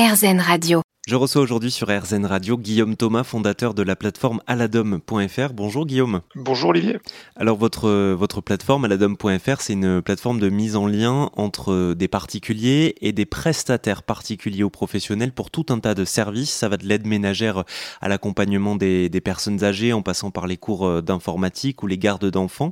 RZN 0.00 0.40
Radio. 0.40 0.89
Je 1.10 1.16
reçois 1.16 1.42
aujourd'hui 1.42 1.72
sur 1.72 1.88
RZN 1.88 2.24
Radio 2.24 2.56
Guillaume 2.56 2.94
Thomas, 2.94 3.24
fondateur 3.24 3.74
de 3.74 3.82
la 3.82 3.96
plateforme 3.96 4.40
aladom.fr. 4.46 5.52
Bonjour 5.52 5.84
Guillaume. 5.84 6.20
Bonjour 6.36 6.70
Olivier. 6.70 6.98
Alors 7.34 7.56
votre, 7.56 7.90
votre 8.12 8.40
plateforme 8.40 8.84
aladom.fr, 8.84 9.60
c'est 9.60 9.72
une 9.72 10.02
plateforme 10.02 10.38
de 10.38 10.48
mise 10.48 10.76
en 10.76 10.86
lien 10.86 11.32
entre 11.34 11.94
des 11.94 12.06
particuliers 12.06 12.94
et 13.00 13.10
des 13.10 13.26
prestataires 13.26 14.04
particuliers 14.04 14.62
ou 14.62 14.70
professionnels 14.70 15.32
pour 15.32 15.50
tout 15.50 15.66
un 15.70 15.80
tas 15.80 15.96
de 15.96 16.04
services. 16.04 16.52
Ça 16.52 16.68
va 16.68 16.76
de 16.76 16.86
l'aide 16.86 17.08
ménagère 17.08 17.64
à 18.00 18.08
l'accompagnement 18.08 18.76
des, 18.76 19.08
des, 19.08 19.20
personnes 19.20 19.64
âgées 19.64 19.92
en 19.92 20.02
passant 20.02 20.30
par 20.30 20.46
les 20.46 20.58
cours 20.58 21.02
d'informatique 21.02 21.82
ou 21.82 21.88
les 21.88 21.98
gardes 21.98 22.30
d'enfants. 22.30 22.70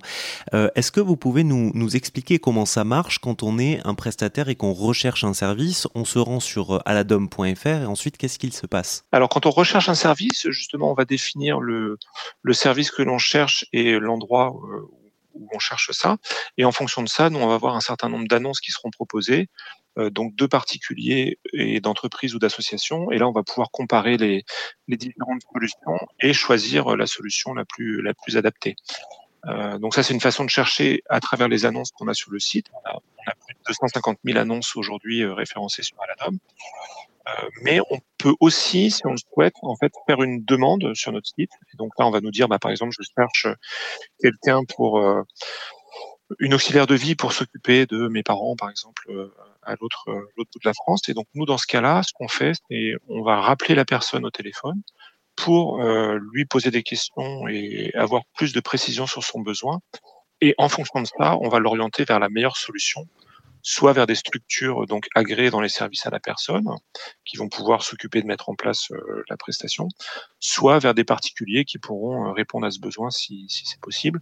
Euh, 0.54 0.68
Est-ce 0.76 0.92
que 0.92 1.00
vous 1.00 1.16
pouvez 1.16 1.42
nous, 1.42 1.72
nous 1.74 1.96
expliquer 1.96 2.38
comment 2.38 2.66
ça 2.66 2.84
marche 2.84 3.18
quand 3.18 3.42
on 3.42 3.58
est 3.58 3.80
un 3.84 3.94
prestataire 3.94 4.48
et 4.48 4.54
qu'on 4.54 4.74
recherche 4.74 5.24
un 5.24 5.34
service? 5.34 5.88
On 5.96 6.04
se 6.04 6.20
rend 6.20 6.38
sur 6.38 6.80
aladom.fr 6.86 7.66
et 7.66 7.86
ensuite 7.86 8.16
qu'est-ce 8.16 8.27
qu'il 8.36 8.52
se 8.52 8.66
passe 8.66 9.04
Alors 9.12 9.30
quand 9.30 9.46
on 9.46 9.50
recherche 9.50 9.88
un 9.88 9.94
service, 9.94 10.50
justement, 10.50 10.90
on 10.90 10.94
va 10.94 11.06
définir 11.06 11.60
le, 11.60 11.96
service 12.52 12.90
que 12.90 13.02
l'on 13.02 13.18
cherche 13.18 13.64
et 13.72 13.98
l'endroit 13.98 14.52
où 15.38 15.48
on 15.54 15.58
cherche 15.58 15.90
ça. 15.92 16.16
Et 16.56 16.64
en 16.64 16.72
fonction 16.72 17.02
de 17.02 17.08
ça, 17.08 17.30
nous, 17.30 17.38
on 17.38 17.46
va 17.46 17.54
avoir 17.54 17.76
un 17.76 17.80
certain 17.80 18.08
nombre 18.08 18.26
d'annonces 18.28 18.60
qui 18.60 18.72
seront 18.72 18.90
proposées, 18.90 19.48
euh, 19.98 20.10
donc 20.10 20.34
de 20.34 20.46
particuliers 20.46 21.38
et 21.52 21.80
d'entreprises 21.80 22.34
ou 22.34 22.38
d'associations. 22.38 23.10
Et 23.10 23.18
là, 23.18 23.28
on 23.28 23.32
va 23.32 23.42
pouvoir 23.42 23.70
comparer 23.70 24.16
les, 24.16 24.44
différentes 24.88 25.42
solutions 25.52 26.06
et 26.20 26.32
choisir 26.32 26.96
la 26.96 27.06
solution 27.06 27.54
la 27.54 27.64
plus, 27.64 28.02
adaptée. 28.36 28.76
Euh, 29.46 29.78
donc 29.78 29.94
ça, 29.94 30.02
c'est 30.02 30.14
une 30.14 30.20
façon 30.20 30.44
de 30.44 30.50
chercher 30.50 31.02
à 31.08 31.20
travers 31.20 31.48
les 31.48 31.64
annonces 31.64 31.90
qu'on 31.92 32.08
a 32.08 32.14
sur 32.14 32.30
le 32.32 32.38
site. 32.38 32.66
On 32.74 32.90
a, 32.90 33.34
plus 33.46 33.54
de 33.54 33.60
250 33.66 34.18
000 34.24 34.38
annonces 34.38 34.74
aujourd'hui 34.76 35.22
euh, 35.22 35.34
référencées 35.34 35.82
sur 35.82 35.96
Aladom. 36.02 36.38
Euh, 37.28 37.48
mais 37.62 37.80
on 37.90 37.98
peut 38.18 38.34
aussi, 38.40 38.90
si 38.90 39.06
on 39.06 39.12
le 39.12 39.16
souhaite, 39.16 39.54
en 39.62 39.76
fait, 39.76 39.92
faire 40.06 40.22
une 40.22 40.44
demande 40.44 40.94
sur 40.94 41.12
notre 41.12 41.28
site. 41.28 41.50
Et 41.72 41.76
donc 41.76 41.92
là, 41.98 42.06
on 42.06 42.10
va 42.10 42.20
nous 42.20 42.30
dire, 42.30 42.48
bah, 42.48 42.58
par 42.58 42.70
exemple, 42.70 42.94
je 42.98 43.06
cherche 43.16 43.46
quelqu'un 44.20 44.62
pour 44.76 44.98
euh, 44.98 45.22
une 46.38 46.54
auxiliaire 46.54 46.86
de 46.86 46.94
vie 46.94 47.14
pour 47.14 47.32
s'occuper 47.32 47.86
de 47.86 48.08
mes 48.08 48.22
parents, 48.22 48.56
par 48.56 48.70
exemple, 48.70 49.04
euh, 49.10 49.32
à 49.62 49.74
l'autre 49.80 50.04
l'autre 50.36 50.50
bout 50.52 50.60
de 50.62 50.68
la 50.68 50.74
France. 50.74 51.08
Et 51.08 51.14
donc 51.14 51.26
nous, 51.34 51.46
dans 51.46 51.58
ce 51.58 51.66
cas-là, 51.66 52.02
ce 52.02 52.12
qu'on 52.12 52.28
fait, 52.28 52.52
c'est 52.70 52.92
on 53.08 53.22
va 53.22 53.40
rappeler 53.40 53.74
la 53.74 53.84
personne 53.84 54.24
au 54.26 54.30
téléphone 54.30 54.82
pour 55.36 55.80
lui 56.32 56.46
poser 56.46 56.72
des 56.72 56.82
questions 56.82 57.46
et 57.46 57.92
avoir 57.94 58.22
plus 58.34 58.52
de 58.52 58.58
précision 58.58 59.06
sur 59.06 59.22
son 59.22 59.38
besoin. 59.40 59.78
Et 60.40 60.54
en 60.58 60.68
fonction 60.68 61.00
de 61.00 61.06
ça, 61.06 61.36
on 61.40 61.48
va 61.48 61.60
l'orienter 61.60 62.04
vers 62.04 62.18
la 62.18 62.28
meilleure 62.28 62.56
solution 62.56 63.06
soit 63.62 63.92
vers 63.92 64.06
des 64.06 64.14
structures 64.14 64.86
donc 64.86 65.08
agréées 65.14 65.50
dans 65.50 65.60
les 65.60 65.68
services 65.68 66.06
à 66.06 66.10
la 66.10 66.20
personne, 66.20 66.66
qui 67.24 67.36
vont 67.36 67.48
pouvoir 67.48 67.82
s'occuper 67.82 68.22
de 68.22 68.26
mettre 68.26 68.48
en 68.48 68.54
place 68.54 68.90
euh, 68.90 69.24
la 69.28 69.36
prestation, 69.36 69.88
soit 70.40 70.78
vers 70.78 70.94
des 70.94 71.04
particuliers 71.04 71.64
qui 71.64 71.78
pourront 71.78 72.28
euh, 72.28 72.32
répondre 72.32 72.66
à 72.66 72.70
ce 72.70 72.80
besoin 72.80 73.10
si, 73.10 73.46
c'est 73.48 73.80
possible. 73.80 74.20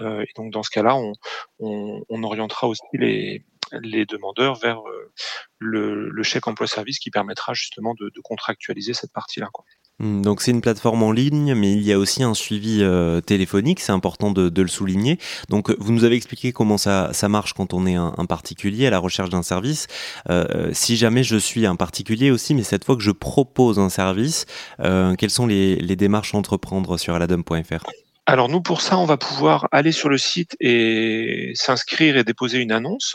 Euh, 0.00 0.22
et 0.22 0.30
donc 0.36 0.52
dans 0.52 0.62
ce 0.62 0.70
cas-là, 0.70 0.96
on, 1.58 2.22
orientera 2.22 2.66
aussi 2.66 2.82
les, 2.92 3.44
demandeurs 4.06 4.54
vers 4.56 4.80
le, 5.58 6.22
chèque 6.22 6.46
emploi-service 6.46 6.98
qui 6.98 7.10
permettra 7.10 7.54
justement 7.54 7.94
de, 7.94 8.10
de 8.14 8.20
contractualiser 8.20 8.94
cette 8.94 9.12
partie-là. 9.12 9.48
Mmh, 9.98 10.22
donc 10.22 10.42
c'est 10.42 10.50
une 10.50 10.60
plateforme 10.60 11.02
en 11.02 11.10
ligne, 11.10 11.54
mais 11.54 11.72
il 11.72 11.82
y 11.82 11.92
a 11.92 11.98
aussi 11.98 12.22
un 12.22 12.34
suivi 12.34 12.80
euh, 12.82 13.20
téléphonique, 13.20 13.80
c'est 13.80 13.92
important 13.92 14.30
de, 14.30 14.62
le 14.62 14.68
souligner. 14.68 15.18
Donc 15.48 15.74
vous 15.78 15.92
nous 15.92 16.04
avez 16.04 16.16
expliqué 16.16 16.52
comment 16.52 16.76
ça, 16.76 17.10
ça 17.12 17.28
marche 17.28 17.54
quand 17.54 17.72
on 17.72 17.86
est 17.86 17.94
un, 17.94 18.12
particulier 18.28 18.86
à 18.86 18.90
la 18.90 18.98
recherche 18.98 19.30
d'un 19.30 19.42
service. 19.42 19.86
Euh, 20.28 20.70
si 20.72 20.96
jamais 20.96 21.22
je 21.22 21.36
suis 21.36 21.66
un 21.66 21.76
particulier 21.76 22.30
aussi, 22.30 22.54
mais 22.54 22.64
cette 22.64 22.84
fois 22.84 22.96
que 22.96 23.02
je 23.02 23.12
propose 23.12 23.78
un 23.78 23.88
service, 23.88 24.46
euh, 24.80 25.14
quelles 25.14 25.30
sont 25.30 25.46
les, 25.46 25.76
les, 25.76 25.96
démarches 25.96 26.34
à 26.34 26.38
entreprendre 26.38 26.98
sur 26.98 27.14
aladom.fr 27.14 27.84
alors 28.28 28.48
nous, 28.48 28.60
pour 28.60 28.80
ça, 28.80 28.98
on 28.98 29.04
va 29.04 29.16
pouvoir 29.16 29.68
aller 29.70 29.92
sur 29.92 30.08
le 30.08 30.18
site 30.18 30.56
et 30.58 31.52
s'inscrire 31.54 32.16
et 32.16 32.24
déposer 32.24 32.58
une 32.58 32.72
annonce. 32.72 33.14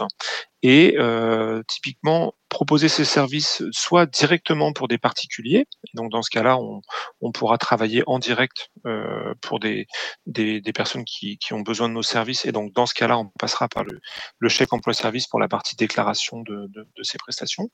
Et 0.63 0.95
euh, 0.97 1.63
typiquement, 1.67 2.33
proposer 2.51 2.89
ces 2.89 3.05
services 3.05 3.63
soit 3.71 4.05
directement 4.05 4.73
pour 4.73 4.89
des 4.89 4.97
particuliers, 4.97 5.65
donc 5.93 6.11
dans 6.11 6.21
ce 6.21 6.29
cas-là, 6.29 6.57
on, 6.57 6.81
on, 7.21 7.31
pourra 7.31 7.57
travailler 7.57 8.03
en 8.07 8.19
direct 8.19 8.69
euh, 8.85 9.33
pour 9.41 9.59
des, 9.59 9.87
des, 10.25 10.59
des 10.59 10.73
personnes 10.73 11.05
qui, 11.05 11.37
qui, 11.37 11.53
ont 11.53 11.61
besoin 11.61 11.87
de 11.87 11.93
nos 11.93 12.03
services, 12.03 12.45
et 12.45 12.51
donc 12.51 12.73
dans 12.73 12.85
ce 12.85 12.93
cas-là, 12.93 13.17
on 13.17 13.29
passera 13.39 13.69
par 13.69 13.85
le, 13.85 14.01
le 14.37 14.49
chèque 14.49 14.73
emploi-service 14.73 15.27
pour 15.27 15.39
la 15.39 15.47
partie 15.47 15.77
déclaration 15.77 16.41
de, 16.41 16.67
de, 16.67 16.85
de, 16.95 17.03
ces 17.03 17.17
prestations. 17.17 17.69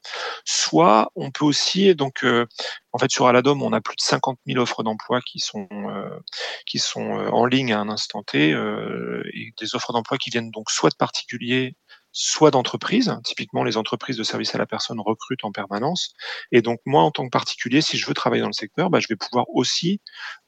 Soit 0.45 1.11
on 1.15 1.31
peut 1.31 1.45
aussi, 1.45 1.95
donc 1.95 2.23
euh, 2.23 2.45
en 2.93 2.99
fait 2.99 3.11
sur 3.11 3.27
Aladom, 3.27 3.61
on 3.63 3.73
a 3.73 3.81
plus 3.81 3.95
de 3.95 4.01
50 4.01 4.37
000 4.45 4.59
offres 4.61 4.83
d'emploi 4.83 5.21
qui 5.21 5.39
sont 5.39 5.67
euh, 5.71 6.19
qui 6.67 6.77
sont 6.77 7.19
euh, 7.19 7.29
en 7.29 7.45
ligne 7.45 7.73
à 7.73 7.79
un 7.79 7.89
instant 7.89 8.21
T, 8.21 8.53
euh, 8.53 9.23
et 9.33 9.53
des 9.59 9.75
offres 9.75 9.91
d'emploi 9.91 10.19
qui 10.19 10.29
viennent 10.29 10.51
donc 10.51 10.69
soit 10.69 10.91
de 10.91 10.95
particuliers 10.95 11.75
soit 12.11 12.51
d'entreprises. 12.51 13.15
Typiquement, 13.23 13.63
les 13.63 13.77
entreprises 13.77 14.17
de 14.17 14.23
services 14.23 14.55
à 14.55 14.57
la 14.57 14.65
personne 14.65 14.99
recrutent 14.99 15.43
en 15.43 15.51
permanence. 15.51 16.13
Et 16.51 16.61
donc, 16.61 16.79
moi, 16.85 17.03
en 17.03 17.11
tant 17.11 17.25
que 17.25 17.29
particulier, 17.29 17.81
si 17.81 17.97
je 17.97 18.07
veux 18.07 18.13
travailler 18.13 18.41
dans 18.41 18.47
le 18.47 18.53
secteur, 18.53 18.89
bah, 18.89 18.99
je 18.99 19.07
vais 19.07 19.15
pouvoir 19.15 19.45
aussi 19.49 20.01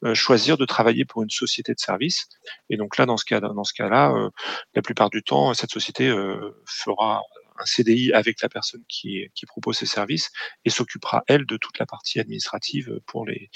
euh, 0.04 0.14
choisir 0.14 0.58
de 0.58 0.66
travailler 0.66 1.06
pour 1.06 1.24
une 1.24 1.30
société 1.30 1.74
de 1.74 1.80
services. 1.80 2.28
Et 2.70 2.78
donc 2.78 2.98
là, 2.98 3.06
dans 3.06 3.18
ce 3.18 3.26
cas, 3.26 3.40
dans 3.40 3.64
ce 3.64 3.74
cas-là, 3.74 4.12
euh, 4.12 4.30
la 4.74 4.82
plupart 4.82 5.10
du 5.10 5.24
temps, 5.24 5.54
cette 5.54 5.72
société 5.72 6.08
euh, 6.08 6.62
fera 6.66 7.22
un 7.60 7.66
CDI 7.66 8.14
avec 8.14 8.42
la 8.42 8.50
personne 8.50 8.84
qui, 8.88 9.28
qui 9.36 9.46
propose 9.46 9.78
ses 9.78 9.86
services 9.86 10.32
et 10.66 10.70
s'occupera, 10.70 11.24
elle, 11.28 11.46
de 11.46 11.58
toute 11.58 11.78
la 11.78 11.86
partie 11.86 12.20
administrative 12.20 13.00
pour 13.06 13.26
les, 13.26 13.52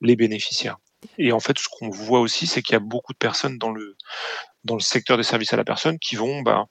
les 0.00 0.16
bénéficiaires. 0.16 0.76
Et 1.16 1.32
en 1.32 1.40
fait, 1.40 1.58
ce 1.58 1.68
qu'on 1.68 1.90
voit 1.90 2.20
aussi, 2.20 2.46
c'est 2.46 2.62
qu'il 2.62 2.72
y 2.72 2.76
a 2.76 2.80
beaucoup 2.80 3.12
de 3.12 3.18
personnes 3.18 3.58
dans 3.58 3.70
le 3.70 3.96
dans 4.68 4.76
le 4.76 4.80
secteur 4.80 5.16
des 5.16 5.22
services 5.22 5.52
à 5.52 5.56
la 5.56 5.64
personne 5.64 5.98
qui 5.98 6.14
vont 6.14 6.42
bah, 6.42 6.66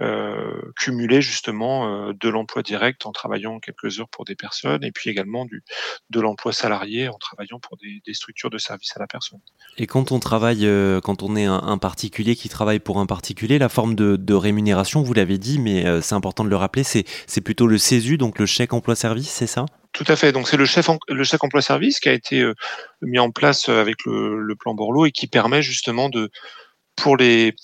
euh, 0.00 0.72
cumuler 0.78 1.20
justement 1.20 2.08
euh, 2.08 2.12
de 2.18 2.28
l'emploi 2.28 2.62
direct 2.62 3.04
en 3.04 3.12
travaillant 3.12 3.58
quelques 3.58 4.00
heures 4.00 4.08
pour 4.08 4.24
des 4.24 4.36
personnes 4.36 4.82
et 4.84 4.92
puis 4.92 5.10
également 5.10 5.44
du, 5.44 5.62
de 6.08 6.20
l'emploi 6.20 6.52
salarié 6.52 7.08
en 7.08 7.18
travaillant 7.18 7.58
pour 7.58 7.76
des, 7.76 8.00
des, 8.06 8.14
structures 8.14 8.50
de 8.50 8.58
services 8.58 8.96
à 8.96 9.00
la 9.00 9.06
personne. 9.06 9.40
Et 9.76 9.86
quand 9.86 10.12
on 10.12 10.20
travaille, 10.20 10.64
euh, 10.64 11.00
quand 11.00 11.22
on 11.22 11.36
est 11.36 11.44
un, 11.44 11.60
un, 11.62 11.78
particulier 11.78 12.36
qui 12.36 12.48
travaille 12.48 12.78
pour 12.78 12.98
un 12.98 13.06
particulier, 13.06 13.58
la 13.58 13.68
forme 13.68 13.94
de, 13.94 14.16
de 14.16 14.34
rémunération, 14.34 15.02
vous 15.02 15.12
l'avez 15.12 15.38
dit, 15.38 15.58
mais 15.58 16.00
c'est 16.02 16.14
important 16.14 16.44
de 16.44 16.50
le 16.50 16.56
rappeler, 16.56 16.84
c'est 16.84 17.40
plutôt 17.42 17.66
le 17.66 17.78
CESU, 17.78 18.16
donc 18.16 18.38
le 18.38 18.46
chèque 18.46 18.72
emploi-service, 18.72 19.30
c'est 19.30 19.46
ça? 19.46 19.66
Tout 19.92 20.04
à 20.06 20.14
fait. 20.14 20.30
Donc 20.30 20.46
c'est 20.46 20.56
le 20.56 20.66
chef 20.66 20.88
le 21.08 21.24
chèque 21.24 21.42
emploi 21.42 21.62
service 21.62 21.98
qui 21.98 22.08
a 22.08 22.12
été 22.12 22.48
mis 23.02 23.18
en 23.18 23.30
place 23.30 23.68
avec 23.68 24.04
le, 24.04 24.40
le 24.40 24.54
plan 24.54 24.74
Borloo 24.74 25.06
et 25.06 25.10
qui 25.10 25.26
permet 25.26 25.62
justement 25.62 26.08
de 26.08 26.30
pour 27.00 27.16
les 27.16 27.54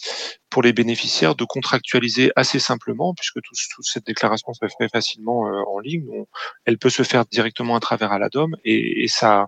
pour 0.50 0.62
les 0.62 0.72
bénéficiaires 0.72 1.34
de 1.34 1.44
contractualiser 1.44 2.30
assez 2.36 2.58
simplement, 2.58 3.14
puisque 3.14 3.42
toute 3.42 3.58
tout 3.74 3.82
cette 3.82 4.06
déclaration 4.06 4.52
se 4.54 4.66
fait 4.78 4.88
facilement 4.90 5.46
euh, 5.48 5.62
en 5.68 5.78
ligne. 5.80 6.24
Elle 6.64 6.78
peut 6.78 6.90
se 6.90 7.02
faire 7.02 7.26
directement 7.26 7.76
à 7.76 7.80
travers 7.80 8.12
Aladom 8.12 8.50
et, 8.64 9.04
et 9.04 9.08
ça 9.08 9.46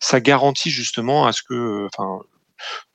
ça 0.00 0.20
garantit 0.20 0.70
justement 0.70 1.26
à 1.26 1.32
ce 1.32 1.42
que, 1.42 1.86
enfin, 1.86 2.20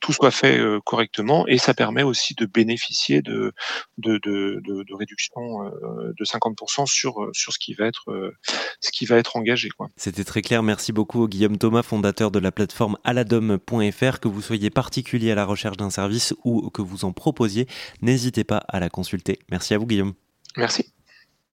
tout 0.00 0.12
soit 0.12 0.30
fait 0.30 0.58
euh, 0.58 0.80
correctement 0.84 1.46
et 1.46 1.58
ça 1.58 1.74
permet 1.74 2.02
aussi 2.02 2.34
de 2.34 2.46
bénéficier 2.46 3.22
de, 3.22 3.52
de, 3.98 4.18
de, 4.18 4.60
de, 4.64 4.82
de 4.82 4.94
réduction 4.94 5.64
euh, 5.64 6.12
de 6.18 6.24
50% 6.24 6.86
sur, 6.86 7.28
sur 7.32 7.52
ce 7.52 7.58
qui 7.58 7.74
va 7.74 7.86
être, 7.86 8.10
euh, 8.10 8.32
ce 8.80 8.90
qui 8.90 9.06
va 9.06 9.16
être 9.16 9.36
engagé. 9.36 9.68
C'était 9.96 10.24
très 10.24 10.42
clair. 10.42 10.62
Merci 10.62 10.92
beaucoup 10.92 11.28
Guillaume 11.28 11.58
Thomas, 11.58 11.82
fondateur 11.82 12.30
de 12.30 12.38
la 12.38 12.52
plateforme 12.52 12.96
aladom.fr. 13.04 14.20
Que 14.20 14.28
vous 14.28 14.42
soyez 14.42 14.70
particulier 14.70 15.30
à 15.30 15.34
la 15.34 15.44
recherche 15.44 15.76
d'un 15.76 15.90
service 15.90 16.34
ou 16.44 16.70
que 16.70 16.82
vous 16.82 17.04
en 17.04 17.12
proposiez, 17.12 17.66
n'hésitez 18.00 18.44
pas 18.44 18.62
à 18.68 18.80
la 18.80 18.90
consulter. 18.90 19.38
Merci 19.50 19.74
à 19.74 19.78
vous 19.78 19.86
Guillaume. 19.86 20.14
Merci. 20.56 20.91